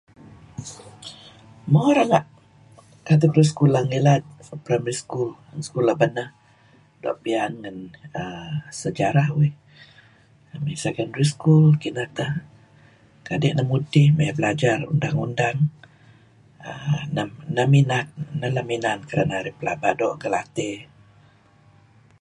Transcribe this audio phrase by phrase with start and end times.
[1.71, 2.27] Mo renga'
[3.07, 4.23] katu keduih sekolah ngilad
[4.65, 5.29] Primary school,
[5.67, 6.29] sekolah beneh,
[7.01, 7.77] doo' piyan ngen
[8.21, 9.53] uhm sejarah neh uih.
[10.61, 12.31] Ngi Secondary school kineh teh.
[13.27, 15.57] Kadi' neh mudtih may belajar undang-undang.
[16.69, 18.07] uhm neh minat,
[18.39, 20.73] neh lem inan kedi narih pelaba doo' gelatey.